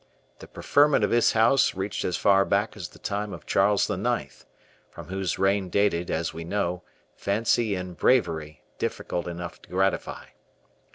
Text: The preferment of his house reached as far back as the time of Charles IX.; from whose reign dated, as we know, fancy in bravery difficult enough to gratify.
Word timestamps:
The 0.39 0.47
preferment 0.47 1.03
of 1.03 1.11
his 1.11 1.33
house 1.33 1.75
reached 1.75 2.03
as 2.05 2.17
far 2.17 2.43
back 2.43 2.75
as 2.75 2.87
the 2.87 2.97
time 2.97 3.33
of 3.33 3.45
Charles 3.45 3.87
IX.; 3.87 4.47
from 4.89 5.09
whose 5.09 5.37
reign 5.37 5.69
dated, 5.69 6.09
as 6.09 6.33
we 6.33 6.43
know, 6.43 6.81
fancy 7.15 7.75
in 7.75 7.93
bravery 7.93 8.63
difficult 8.79 9.27
enough 9.27 9.61
to 9.61 9.69
gratify. 9.69 10.25